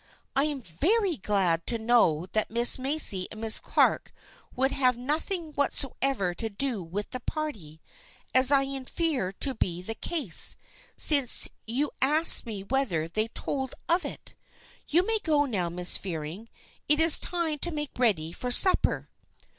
[0.35, 4.11] I am very glad to know that Miss Macy and Miss Clark
[4.55, 7.79] would have noth ing whatever to do with the party,
[8.33, 10.55] as I infer to be the case,
[10.97, 14.33] since you ask me whether they told of it.
[14.87, 16.49] You may go now, Miss Fearing.
[16.89, 19.07] It is time to make ready for supper."